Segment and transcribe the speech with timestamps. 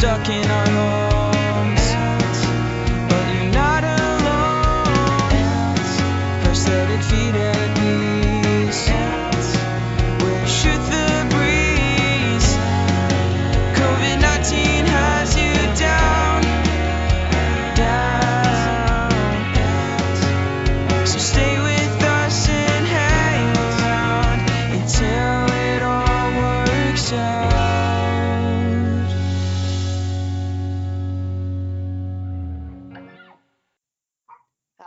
[0.00, 1.09] stuck in our homes.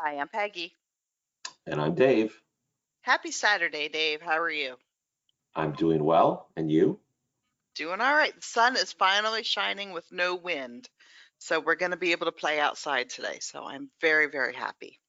[0.05, 0.75] Hi, I'm Peggy.
[1.65, 2.37] And I'm Dave.
[3.03, 4.21] Happy Saturday, Dave.
[4.21, 4.75] How are you?
[5.55, 6.49] I'm doing well.
[6.57, 6.99] And you?
[7.75, 8.35] Doing all right.
[8.35, 10.89] The sun is finally shining with no wind.
[11.39, 13.37] So we're going to be able to play outside today.
[13.39, 14.99] So I'm very, very happy.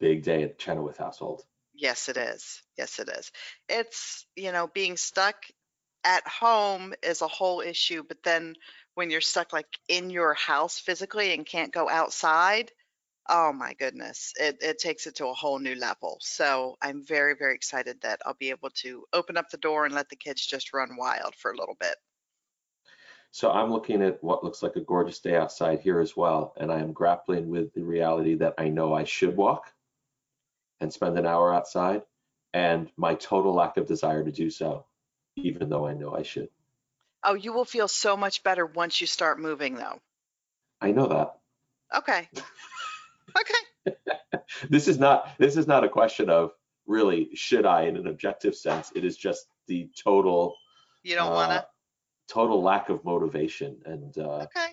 [0.00, 1.44] Big day at the Chenoweth household.
[1.72, 2.64] Yes, it is.
[2.76, 3.30] Yes, it is.
[3.68, 5.36] It's, you know, being stuck
[6.02, 8.56] at home is a whole issue, but then
[8.96, 12.72] when you're stuck like in your house physically and can't go outside,
[13.28, 16.18] oh my goodness, it, it takes it to a whole new level.
[16.20, 19.94] So I'm very, very excited that I'll be able to open up the door and
[19.94, 21.96] let the kids just run wild for a little bit.
[23.30, 26.54] So I'm looking at what looks like a gorgeous day outside here as well.
[26.56, 29.72] And I am grappling with the reality that I know I should walk
[30.80, 32.02] and spend an hour outside
[32.54, 34.86] and my total lack of desire to do so,
[35.36, 36.48] even though I know I should.
[37.22, 40.00] Oh, you will feel so much better once you start moving though.
[40.80, 41.38] I know that.
[41.94, 42.28] Okay.
[43.36, 43.96] Okay.
[44.70, 46.52] this is not this is not a question of
[46.86, 48.92] really should I in an objective sense.
[48.94, 50.56] It is just the total
[51.02, 51.66] You don't want uh, to?
[52.28, 54.68] total lack of motivation and uh, Okay.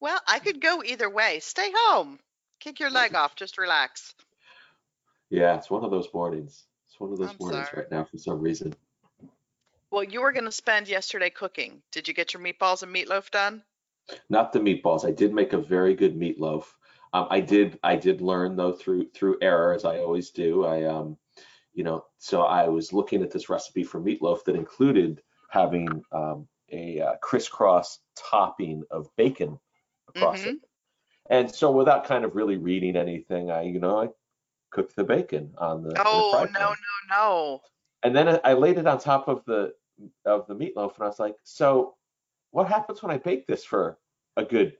[0.00, 1.40] Well, I could go either way.
[1.40, 2.18] Stay home.
[2.60, 3.34] Kick your leg off.
[3.34, 4.14] Just relax.
[5.30, 6.64] Yeah, it's one of those mornings.
[6.86, 7.82] It's one of those I'm mornings sorry.
[7.82, 8.74] right now for some reason.
[9.90, 11.82] Well, you were going to spend yesterday cooking.
[11.92, 13.62] Did you get your meatballs and meatloaf done?
[14.28, 15.04] Not the meatballs.
[15.04, 16.64] I did make a very good meatloaf.
[17.16, 20.66] Um, I did I did learn though through through error as I always do.
[20.66, 21.16] I um
[21.72, 26.46] you know so I was looking at this recipe for meatloaf that included having um,
[26.70, 29.58] a uh, crisscross topping of bacon
[30.08, 30.56] across it.
[31.30, 34.08] And so without kind of really reading anything, I you know I
[34.70, 36.68] cooked the bacon on the, in the Oh, no, pan.
[36.68, 37.60] no, no.
[38.02, 39.72] and then I laid it on top of the
[40.26, 41.96] of the meatloaf, and I was like, "So,
[42.50, 43.98] what happens when I bake this for
[44.36, 44.76] a good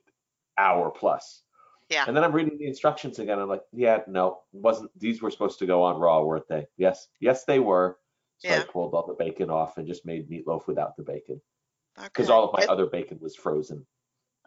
[0.59, 1.43] hour plus?"
[1.89, 2.05] Yeah.
[2.07, 3.39] And then I'm reading the instructions again.
[3.39, 7.09] I'm like, "Yeah, no, wasn't these were supposed to go on raw, weren't they?" Yes,
[7.21, 7.99] yes, they were.
[8.39, 11.41] So I pulled all the bacon off and just made meatloaf without the bacon
[11.97, 12.35] because Okay.
[12.35, 13.87] all of my It- other bacon was frozen.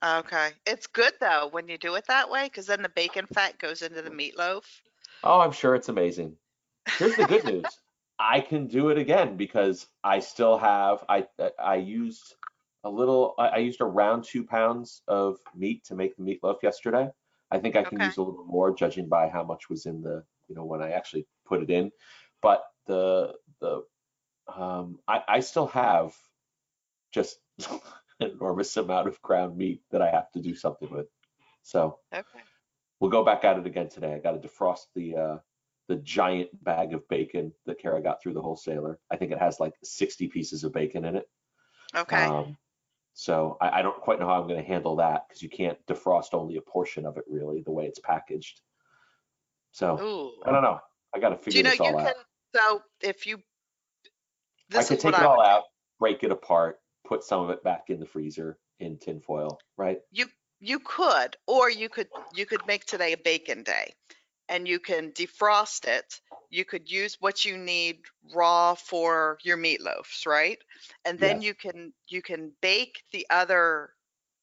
[0.04, 0.52] okay.
[0.68, 3.82] It's good though when you do it that way because then the bacon fat goes
[3.82, 4.64] into the meatloaf.
[5.24, 6.38] Oh, I'm sure it's amazing.
[6.98, 7.66] Here's the good news.
[8.20, 12.36] I can do it again because I still have I I used
[12.84, 17.10] a little I used around two pounds of meat to make the meatloaf yesterday.
[17.52, 18.06] I think I can Okay.
[18.06, 20.92] use a little more judging by how much was in the you know when I
[20.92, 21.92] actually put it in.
[22.42, 23.84] But the the
[24.54, 26.14] um I, I still have
[27.12, 27.40] just
[27.70, 31.08] an enormous amount of ground meat that I have to do something with.
[31.64, 32.44] So Okay.
[33.00, 34.14] we'll go back at it again today.
[34.14, 35.38] I got to defrost the uh,
[35.88, 39.00] the giant bag of bacon that Kara got through the wholesaler.
[39.12, 41.28] I think it has like 60 pieces of bacon in it.
[41.96, 42.26] Okay.
[42.26, 42.58] Um,
[43.19, 45.78] so I, I don't quite know how I'm going to handle that because you can't
[45.88, 48.62] defrost only a portion of it really the way it's packaged.
[49.74, 50.41] So Ooh.
[50.47, 50.80] I don't know.
[51.13, 52.13] I got to figure you know this you all can?
[52.56, 53.40] So if you,
[54.74, 55.63] I could take it I all out,
[56.00, 60.00] break it apart, put some of it back in the freezer in tin foil, right?
[60.62, 63.94] You could, or you could you could make today a bacon day,
[64.47, 66.22] and you can defrost it.
[66.50, 68.02] You could use what you need
[68.34, 70.60] raw for your meatloafs, right?
[71.06, 71.42] And then Yes.
[71.42, 73.94] you can you can bake the other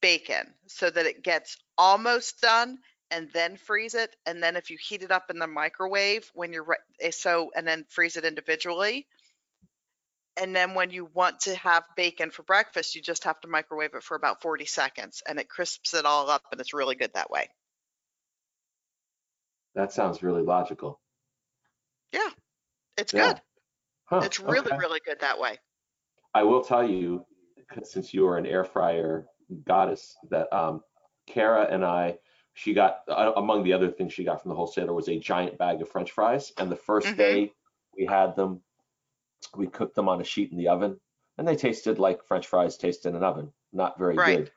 [0.00, 2.78] bacon so that it gets almost done,
[3.11, 4.15] and then freeze it.
[4.27, 7.50] And then if you heat it up in the microwave when you're re- eh, so,
[7.55, 9.06] and then freeze it individually.
[10.38, 13.93] And then when you want to have bacon for breakfast, you just have to microwave
[13.94, 17.12] it for about 40 seconds and it crisps it all up and it's really good
[17.14, 17.50] that way.
[19.75, 21.00] That sounds really logical.
[22.12, 22.31] Yeah,
[22.99, 23.14] it's Yeah.
[23.14, 23.43] good.
[24.06, 24.76] Huh, It's really, okay.
[24.79, 25.58] really good that way.
[26.35, 27.26] I will tell you,
[27.82, 29.26] since you are an air fryer
[29.64, 30.82] goddess, that um,
[31.26, 32.19] Kara and I,
[32.55, 35.58] she got uh, among the other things she got from the wholesaler was a giant
[35.58, 36.53] bag of French fries.
[36.58, 37.17] And the 1st Mhm.
[37.17, 37.53] day
[37.97, 38.62] we had them,
[39.56, 41.00] we cooked them on a sheet in the oven,
[41.38, 43.53] and they tasted like French fries taste in an oven.
[43.73, 44.20] Not very Right.
[44.20, 44.53] good.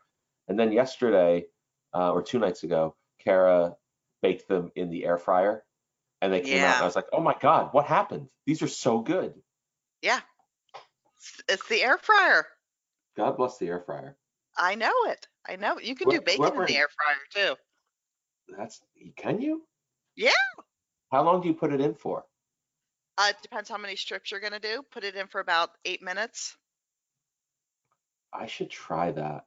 [0.47, 1.47] And then yesterday,
[1.95, 3.77] uh, or two nights ago, Kara
[4.21, 5.65] baked them in the air fryer,
[6.21, 6.75] and they came out.
[6.75, 8.29] And I was like, "Oh my god, what happened?
[8.45, 9.33] These are so good."
[10.01, 10.19] Yeah.
[11.47, 12.47] It's- the air fryer.
[13.17, 14.17] God bless the air fryer.
[14.57, 15.27] I know it.
[15.47, 15.79] I know.
[15.79, 18.55] You can do Whoever- bacon in the air fryer too.
[18.57, 18.81] That's
[19.15, 19.67] can you?
[20.15, 20.31] Yeah.
[21.11, 22.25] How long do you put it in for?
[23.17, 24.83] Uh, it depends how many strips you're gonna do.
[24.91, 26.55] Put it in for about eight minutes.
[28.31, 29.45] I should try that.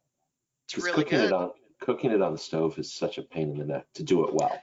[0.65, 1.27] It's really cooking good.
[1.27, 4.03] it on cooking it on the stove is such a pain in the neck to
[4.03, 4.61] do it well.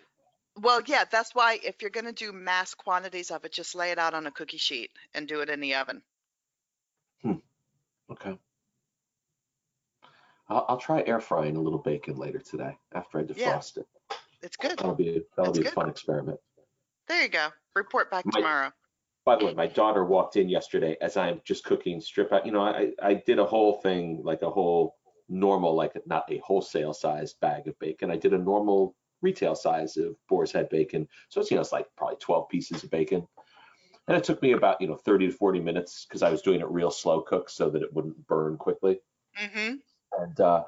[0.62, 4.00] Well, yeah, that's why if you're gonna do mass quantities of it, just lay it
[4.00, 6.02] out on a cookie sheet and do it in the oven.
[7.22, 7.34] Hmm.
[8.12, 8.38] Okay.
[10.50, 13.54] I'll, I'll try air frying a little bacon later today after I Yeah.
[13.58, 13.88] defrost it.
[14.42, 14.72] It's good.
[14.78, 15.74] That'll be that'll be a good.
[15.74, 16.40] fun experiment.
[17.08, 17.50] There you go.
[17.76, 18.72] Report back My- tomorrow.
[19.26, 22.46] By the way, my daughter walked in yesterday as I'm just cooking strip out.
[22.46, 24.96] You know, I I did a whole thing like a whole
[25.28, 28.10] normal, like not a wholesale sized bag of bacon.
[28.10, 31.08] I did a normal retail size of boar's head bacon.
[31.30, 33.28] So it's you know it's like probably 12 pieces of bacon.
[34.08, 36.62] And it took me about you know 30 to 40 minutes because I was doing
[36.62, 39.00] it real slow cook so that it wouldn't burn quickly.
[39.40, 39.76] Mm-hmm.
[40.20, 40.64] And uh,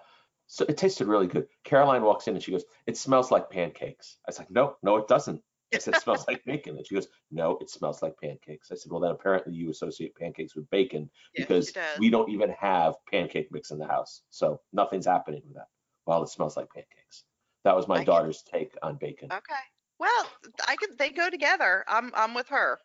[0.47, 1.47] so it tasted really good.
[1.63, 4.97] Caroline walks in and she goes, "It smells like pancakes." I was like, "No, no,
[4.97, 5.41] it doesn't."
[5.73, 8.75] I said, "It smells like bacon." And she goes, "No, it smells like pancakes." I
[8.75, 13.47] said, "Well, then apparently you associate pancakes with bacon because we don't even have pancake
[13.51, 15.67] mix in the house, so nothing's happening with that."
[16.05, 17.23] Well, it smells like pancakes.
[17.63, 19.29] That was my I daughter's take on bacon.
[19.31, 19.63] Okay.
[19.99, 20.31] Well,
[20.67, 20.95] I can.
[20.97, 21.83] They go together.
[21.87, 22.11] I'm.
[22.15, 22.79] I'm with her.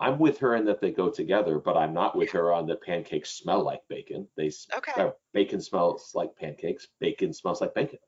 [0.00, 2.76] I'm with her in that they go together, but I'm not with her on the
[2.76, 4.28] pancakes smell like bacon.
[4.36, 4.92] They Okay.
[4.96, 6.86] uh, bacon smells like pancakes.
[7.00, 7.98] Bacon smells like bacon.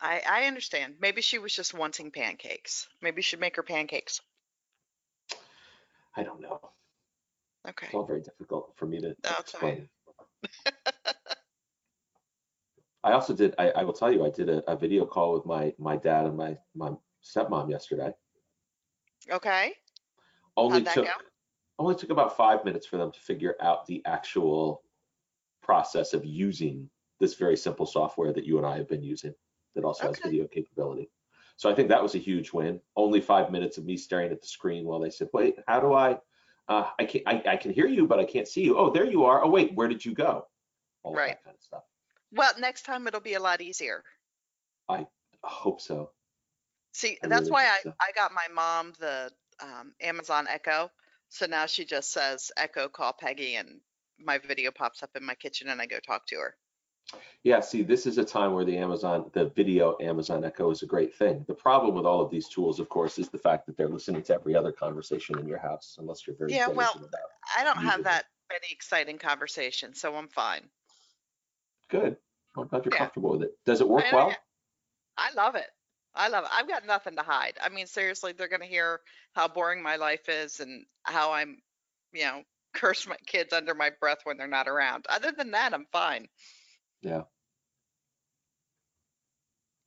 [0.00, 0.22] I.
[0.28, 0.96] I understand.
[1.00, 2.86] Maybe she was just wanting pancakes.
[3.00, 4.20] Maybe should make her pancakes.
[6.16, 6.60] I don't know.
[7.66, 7.86] Okay.
[7.86, 9.40] It's all very difficult for me to, to Okay.
[9.40, 9.88] explain.
[13.08, 13.54] I also did.
[13.58, 16.26] I, I will tell you, I did a, a video call with my my dad
[16.26, 16.90] and my my
[17.24, 18.12] stepmom yesterday.
[19.30, 19.72] Okay.
[20.58, 21.12] Only took go?
[21.78, 24.82] only took about five minutes for them to figure out the actual
[25.62, 29.34] process of using this very simple software that you and I have been using
[29.74, 31.10] that also has video capability.
[31.56, 32.78] So I think that was a huge win.
[32.94, 35.94] Only five minutes of me staring at the screen while they said, "Wait, how do
[35.94, 36.18] I?
[36.68, 38.76] Uh, I can I, I can hear you, but I can't see you.
[38.76, 39.42] Oh, there you are.
[39.42, 40.46] Oh, wait, where did you go?
[41.04, 41.30] All Right.
[41.30, 41.84] that kind of stuff.
[42.32, 44.04] Well, next time it'll be a lot easier.
[44.88, 45.06] I
[45.42, 46.10] hope so.
[46.92, 47.92] See, I that's really why I, so.
[48.00, 49.30] I got my mom the
[49.60, 50.90] um, Amazon Echo.
[51.28, 53.80] So now she just says, Echo, call Peggy, and
[54.18, 56.56] my video pops up in my kitchen and I go talk to her.
[57.42, 60.86] Yeah, see, this is a time where the Amazon, the video Amazon Echo is a
[60.86, 61.44] great thing.
[61.48, 64.22] The problem with all of these tools, of course, is the fact that they're listening
[64.24, 67.08] to every other conversation in your house, unless you're very Yeah, well.
[67.56, 70.68] I don't have that many exciting conversations, so I'm fine.
[71.88, 72.16] Good.
[72.56, 72.98] I'm glad you're Yeah.
[72.98, 73.58] comfortable with it.
[73.64, 74.36] Does it work I well?
[75.16, 75.66] I love it.
[76.14, 76.50] I love it.
[76.52, 77.58] I've got nothing to hide.
[77.62, 79.00] I mean, seriously, they're going to hear
[79.34, 81.62] how boring my life is and how I'm,
[82.12, 82.42] you know,
[82.74, 85.06] curse my kids under my breath when they're not around.
[85.08, 86.28] Other than that, I'm fine.
[87.02, 87.22] Yeah.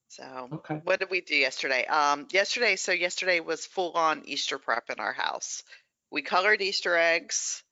[0.09, 0.81] So, Okay.
[0.83, 1.85] what did we do yesterday?
[1.85, 5.63] Um, yesterday, so yesterday was full on Easter prep in our house.
[6.11, 7.63] We colored Easter eggs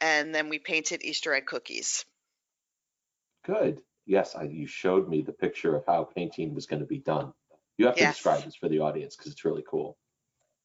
[0.00, 2.04] and then we painted Easter egg cookies.
[3.44, 3.82] Good.
[4.06, 7.32] Yes, I, you showed me the picture of how painting was going to be done.
[7.78, 8.16] You have to Yes.
[8.16, 9.96] describe this for the audience because it's really cool.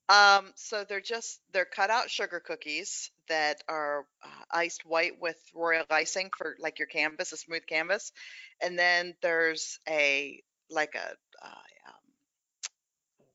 [0.08, 5.38] Um, so they're just they're cut out sugar cookies that are uh, iced white with
[5.56, 8.12] royal icing for like your canvas, a smooth canvas,
[8.62, 11.08] and then there's a like a,
[11.44, 11.48] uh,
[11.88, 13.26] um,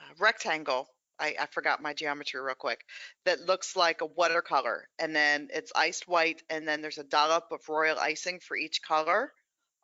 [0.00, 0.88] a rectangle.
[1.18, 2.84] I, I forgot my geometry real quick.
[3.24, 7.48] That looks like a watercolor, and then it's iced white, and then there's a dollop
[7.52, 9.32] of royal icing for each color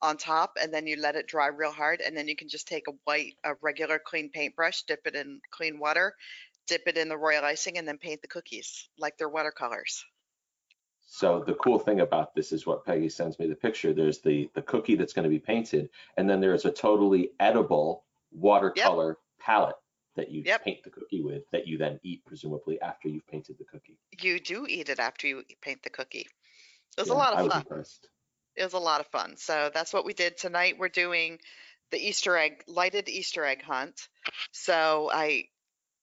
[0.03, 2.67] on top, and then you let it dry real hard, and then you can just
[2.67, 6.15] take a white, a regular clean paintbrush, dip it in clean water,
[6.67, 10.05] dip it in the royal icing, and then paint the cookies like they're watercolors.
[11.13, 13.93] So the cool thing about this is what Peggy sends me the picture.
[13.93, 18.05] There's the the cookie that's going to be painted, and then there's a totally edible
[18.31, 19.77] watercolor palette
[20.21, 20.65] that you Yep.
[20.65, 23.97] paint the cookie with that you then eat presumably after you've painted the cookie.
[24.21, 26.27] You do eat it after you paint the cookie.
[26.27, 27.63] It was Yeah, a lot I of was fun.
[27.63, 28.09] impressed.
[28.55, 29.37] It was a lot of fun.
[29.39, 30.79] So that's what we did tonight.
[30.79, 31.39] We're doing
[31.91, 34.09] the Easter egg lighted Easter egg hunt.
[34.53, 35.45] So I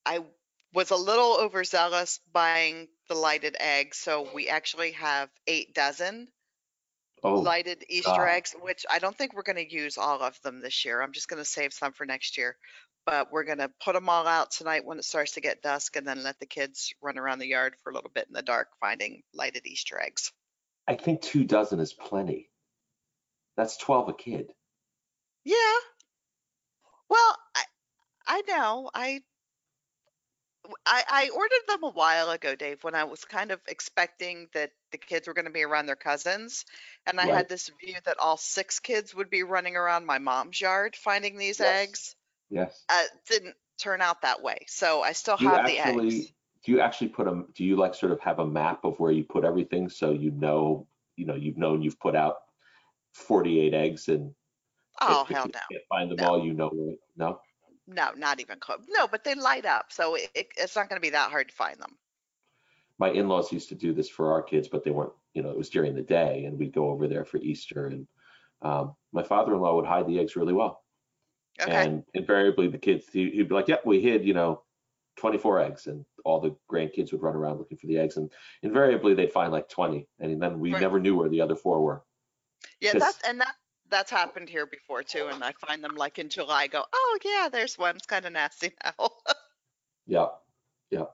[0.05, 0.25] I
[0.73, 3.97] was a little overzealous buying the lighted eggs.
[3.97, 6.27] So we actually have eight dozen
[7.23, 8.27] Oh, lighted Easter God.
[8.27, 11.01] eggs, which I don't think we're going to use all of them this year.
[11.01, 12.57] I'm just going to save some for next year.
[13.07, 15.95] But we're going to put them all out tonight when it starts to get dusk
[15.95, 18.41] and then let the kids run around the yard for a little bit in the
[18.41, 20.33] dark finding lighted Easter eggs.
[20.89, 22.49] I think two dozen is plenty.
[23.55, 24.53] That's 12 a kid.
[25.45, 25.55] Yeah.
[27.09, 27.63] Well, I
[28.27, 28.91] I know.
[28.93, 29.23] I
[30.85, 34.71] I, I ordered them a while ago, Dave, when I was kind of expecting that
[34.91, 36.65] the kids were going to be around their cousins.
[37.05, 37.37] And I Right.
[37.37, 41.37] had this view that all six kids would be running around my mom's yard finding
[41.37, 41.87] these Yes.
[41.87, 42.15] eggs.
[42.49, 42.85] Yes.
[42.89, 44.57] Uh, didn't turn out that way.
[44.67, 46.31] So I still Do have the actually, eggs.
[46.63, 49.11] do you actually put them, do you like sort of have a map of where
[49.11, 52.37] you put everything so you know, you know, you've known you've put out
[53.13, 54.33] 48 eggs and
[54.99, 55.59] Oh, hell no.
[55.69, 56.27] can't find them No.
[56.27, 57.39] all, you know, no?
[57.85, 58.79] No, not even close.
[58.89, 59.91] No, but they light up.
[59.91, 61.97] So it, it, it's not going to be that hard to find them.
[62.97, 65.57] My in-laws used to do this for our kids, but they weren't, you know, it
[65.57, 68.07] was during the day and we'd go over there for Easter and
[68.63, 70.83] um, my father-in-law would hide the eggs really well.
[71.59, 71.71] Okay.
[71.71, 74.63] And invariably the kids, he- he'd be like, yep, we hid, you know,
[75.17, 79.15] 24 eggs and all the grandkids would run around looking for the eggs and invariably
[79.15, 80.81] they'd find like 20 and then we Right.
[80.81, 82.03] never knew where the other four were.
[82.79, 83.55] Yeah, that's and that
[83.89, 85.27] that's happened here before too.
[85.31, 86.67] And I find them like in July.
[86.67, 87.95] Go, oh yeah, there's one.
[87.95, 89.09] It's kind of nasty now.
[90.09, 90.27] Yeah,
[90.91, 91.07] yeah.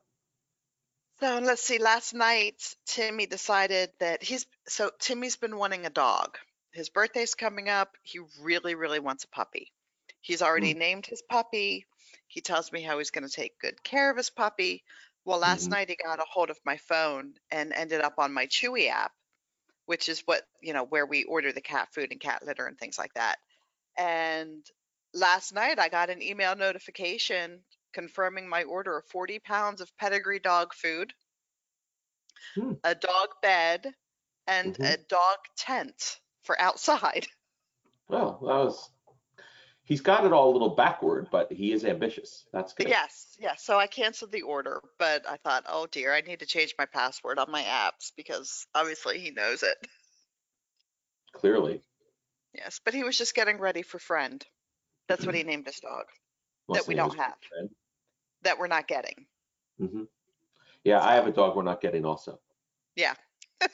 [1.20, 1.80] so let's see.
[1.80, 6.38] Last night, Timmy decided that he's so Timmy's been wanting a dog.
[6.74, 7.96] His birthday's coming up.
[8.04, 9.72] He really, really wants a puppy.
[10.24, 11.86] He's already named his puppy.
[12.28, 14.84] He tells me how he's going to take good care of his puppy.
[15.26, 15.72] Well, last Mhm.
[15.72, 19.14] night he got a hold of my phone and ended up on my Chewy app,
[19.86, 22.80] which is what, you know, where we order the cat food and cat litter and
[22.80, 23.40] things like that.
[23.98, 24.66] And
[25.14, 30.40] last night I got an email notification confirming my order of 40 pounds of pedigree
[30.40, 31.14] dog food,
[32.56, 32.74] Hmm.
[32.86, 33.94] a dog bed,
[34.48, 34.84] and Mhm.
[34.84, 37.28] a dog tent for outside.
[38.08, 38.93] Well, that was,
[39.84, 42.46] he's got it all a little backward, but he is ambitious.
[42.52, 42.88] That's good.
[42.88, 43.64] Yes, yes.
[43.64, 46.86] So I canceled the order, but I thought, oh dear, I need to change my
[46.86, 49.76] password on my apps because obviously he knows it.
[51.34, 51.82] Clearly.
[52.54, 54.46] Yes, but he was just getting ready for friend.
[55.08, 56.06] That's what he named his dog
[56.70, 57.36] Must we don't have.
[57.50, 57.70] friend.
[58.44, 59.26] that we're not getting.
[59.82, 60.08] Mhm.
[60.84, 62.40] Yeah, I have a dog we're not getting also.
[62.96, 63.14] Yeah.
[63.62, 63.68] A,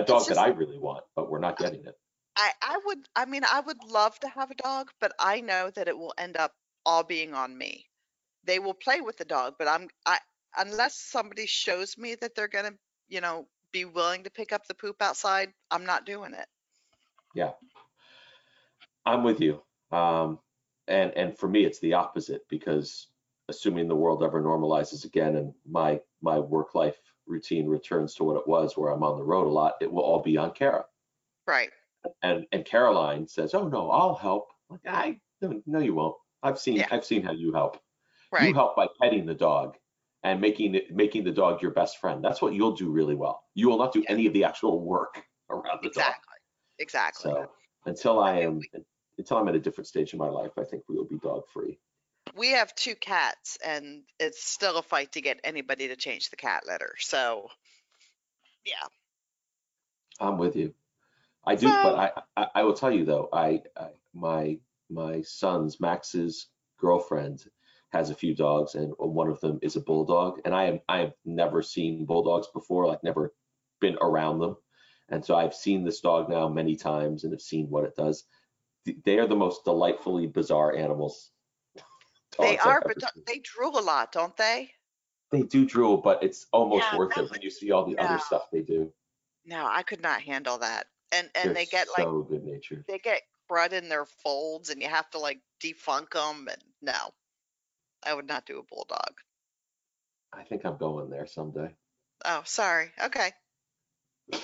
[0.00, 1.96] a dog just- that I really want, but we're not getting it.
[2.38, 5.70] I, I would, I mean, I would love to have a dog, but I know
[5.74, 6.52] that it will end up
[6.86, 7.86] all being on me.
[8.44, 10.18] They will play with the dog, but I'm, I,
[10.56, 12.74] unless somebody shows me that they're gonna,
[13.08, 16.46] you know, be willing to pick up the poop outside, I'm not doing it.
[17.34, 17.50] Yeah.
[19.04, 19.60] I'm with you.
[19.90, 20.38] Um,
[20.86, 23.08] and and for me, it's the opposite because
[23.48, 28.36] assuming the world ever normalizes again and my my work life routine returns to what
[28.36, 30.84] it was, where I'm on the road a lot, it will all be on Kara.
[31.46, 31.70] Right.
[32.22, 36.16] And and Caroline says, "Oh no, I'll help." Like I no, no, you won't.
[36.42, 36.88] I've seen Yeah.
[36.90, 37.78] I've seen how you help.
[38.40, 39.76] You help by petting the dog
[40.22, 42.22] and making it making the dog your best friend.
[42.22, 43.42] That's what you'll do really well.
[43.54, 44.12] You will not do Yeah.
[44.12, 45.96] any of the actual work around the dog.
[45.96, 46.34] Exactly.
[46.78, 47.30] Exactly.
[47.32, 47.50] So
[47.86, 48.60] until I am
[49.16, 51.44] until I'm at a different stage in my life, I think we will be dog
[51.52, 51.78] free.
[52.36, 56.36] we have two cats and it's still a fight to get anybody to change the
[56.36, 56.94] cat litter.
[56.98, 57.48] So
[58.66, 58.86] yeah.
[60.20, 60.74] I'm with you.
[61.48, 65.22] I do, So- but I, I I will tell you though, I, I my my
[65.22, 67.44] son's Max's girlfriend
[67.90, 70.98] has a few dogs, and one of them is a bulldog, and I am I
[70.98, 73.34] have never seen bulldogs before, like never
[73.80, 74.56] been around them,
[75.08, 78.24] and so I've seen this dog now many times and have seen what it does.
[79.04, 81.30] They are the most delightfully bizarre animals.
[82.38, 83.24] They are, but seen.
[83.26, 84.70] they drool a lot, don't they?
[85.32, 88.18] they do drool, but it's almost Yeah, worth it when you see all the other
[88.18, 88.92] stuff they do.
[89.44, 90.86] No, I could not handle that.
[91.12, 92.84] And and They're they get like so good natured.
[92.86, 97.12] they get crud in their folds and you have to like defunk them and no.
[98.04, 99.14] I would not do a bulldog.
[100.32, 101.74] I think I'm going there someday.
[102.24, 102.90] Oh, sorry.
[103.02, 103.30] Okay.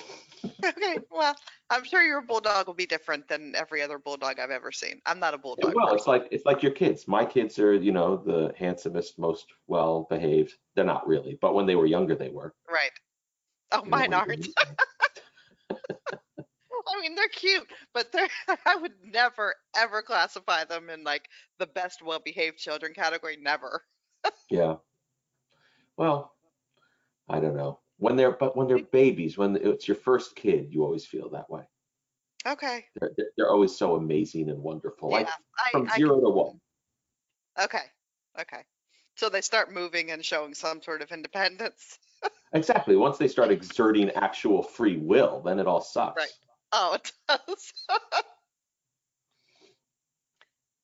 [0.65, 0.97] okay.
[1.09, 1.35] Well,
[1.69, 5.01] I'm sure your bulldog will be different than every other bulldog I've ever seen.
[5.05, 5.73] I'm not a bulldog.
[5.75, 7.07] well, it's like it's like your kids.
[7.07, 10.55] My kids are, you know, the handsomest, most well behaved.
[10.75, 12.53] They're not really, but when they were younger, they were.
[12.69, 12.91] right.
[13.71, 14.47] Oh, You mine aren't.
[16.97, 18.27] I mean, they're cute, but they're
[18.65, 21.27] I would never ever classify them in like
[21.59, 23.37] the best well-behaved children category.
[23.39, 23.83] Never.
[24.49, 24.77] Yeah.
[25.97, 26.33] Well,
[27.29, 27.79] I don't know.
[27.97, 31.49] When they're but when they're babies, when it's your first kid, you always feel that
[31.49, 31.61] way.
[32.47, 32.85] Okay.
[32.99, 35.11] They're they're, always so amazing and wonderful.
[35.11, 35.33] Like yeah.
[35.63, 36.59] I, from I zero to one.
[37.61, 37.83] Okay.
[38.39, 38.63] Okay.
[39.15, 41.99] So they start moving and showing some sort of independence.
[42.53, 42.95] Exactly.
[42.95, 46.17] Once they start exerting actual free will, then it all sucks.
[46.17, 46.31] Right.
[46.77, 47.73] Oh, it does.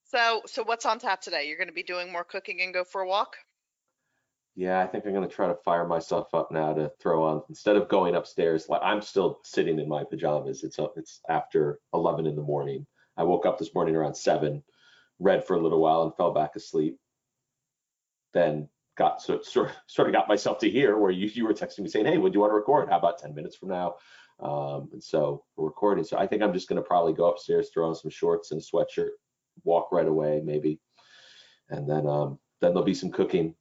[0.05, 1.49] so, so what's on tap today?
[1.49, 3.35] You're going to be doing more cooking and go for a walk?
[4.55, 7.77] Yeah, I think I'm gonna try to fire myself up now to throw on instead
[7.77, 8.67] of going upstairs.
[8.67, 10.63] Like I'm still sitting in my pajamas.
[10.63, 10.95] It's up.
[10.97, 12.85] It's after 11 in the morning.
[13.15, 14.61] I woke up this morning around seven,
[15.19, 16.97] read for a little while, and fell back asleep.
[18.33, 18.67] Then
[18.97, 21.89] got so, sort sort of got myself to here where you you were texting me
[21.89, 22.89] saying, "Hey, would you want to record?
[22.89, 23.95] How about 10 minutes from now?"
[24.41, 26.03] Um, and so we're recording.
[26.03, 28.61] So I think I'm just going to probably go upstairs, throw on some shorts and
[28.61, 29.11] a sweatshirt,
[29.63, 30.79] walk right away, maybe,
[31.69, 33.55] and then um, then there'll be some cooking.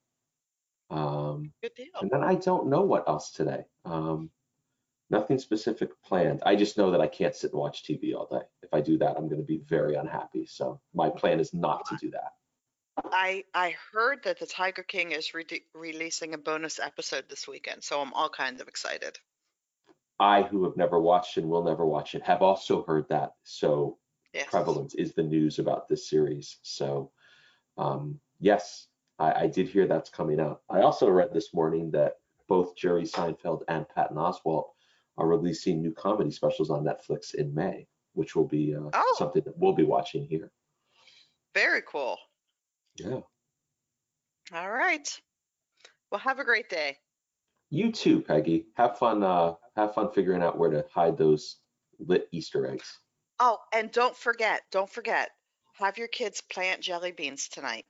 [0.91, 1.87] Um, Good deal.
[2.01, 3.65] and then I don't know what else today.
[3.85, 4.31] Um,
[5.11, 6.43] nothing specific planned.
[6.45, 8.45] I just know that I can't sit and watch TV all day.
[8.63, 10.47] If I do that, I'm going to be very unhappy.
[10.47, 12.33] So my plan is not to do that.
[13.13, 17.83] I I heard that the Tiger King is re- releasing a bonus episode this weekend,
[17.85, 19.19] so I'm all kinds of excited.
[20.21, 23.35] I, who have never watched and will never watch it, have also heard that.
[23.43, 23.99] So
[24.33, 24.47] Yes.
[24.49, 26.59] prevalent is the news about this series.
[26.63, 27.11] So,
[27.77, 28.87] um, yes,
[29.19, 30.63] I, I did hear that's coming out.
[30.71, 34.67] I also read this morning that both Jerry Seinfeld and Patton Oswalt
[35.19, 39.15] are releasing new comedy specials on Netflix in May, which will be uh, Oh.
[39.19, 40.53] something that we'll be watching here.
[41.55, 42.19] Very cool.
[42.97, 43.21] Yeah.
[44.53, 45.21] All right.
[46.11, 46.99] Well, have a great day.
[47.71, 48.67] You too, Peggy.
[48.75, 49.23] Have fun.
[49.23, 51.57] Uh, have fun figuring out where to hide those
[51.99, 52.99] lit Easter eggs.
[53.39, 55.31] Oh, and don't forget, don't forget,
[55.75, 57.87] have your kids plant jelly beans tonight.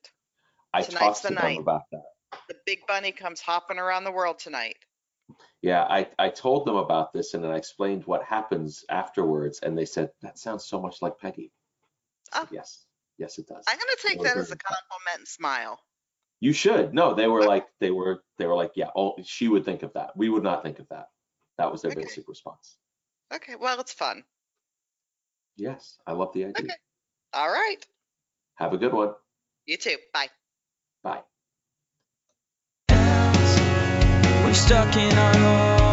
[0.73, 2.05] I Tonight's talked the to them about that.
[2.49, 4.77] The big bunny comes hopping around the world tonight.
[5.63, 9.77] Yeah, I, I told them about this and then I explained what happens afterwards, and
[9.77, 11.51] they said that sounds so much like Peggy.
[12.33, 12.47] Oh.
[12.53, 12.85] Yes,
[13.19, 13.65] yes, it does.
[13.69, 15.81] I'm gonna take that as a compliment and smile.
[16.41, 16.95] You should.
[16.95, 19.93] No, they were like they were they were like, yeah, oh, she would think of
[19.93, 20.17] that.
[20.17, 21.09] We would not think of that.
[21.59, 22.01] That was their Okay.
[22.01, 22.77] basic response.
[23.33, 24.25] Okay, well, it's fun.
[25.57, 26.65] Yes, I love the idea.
[26.65, 26.75] Okay.
[27.35, 27.79] All right.
[28.55, 29.15] Have a good one.
[29.67, 29.97] You too.
[30.15, 30.29] Bye.
[31.03, 31.23] Bye.
[34.45, 35.90] We're stuck in our home.